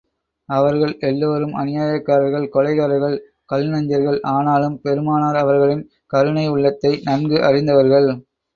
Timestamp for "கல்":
3.45-3.67